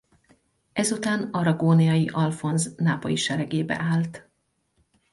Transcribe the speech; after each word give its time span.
Ezután 0.73 1.29
aragóniai 1.31 2.07
Alfonz 2.07 2.73
nápolyi 2.75 3.15
seregébe 3.15 3.79
állt. 3.81 4.29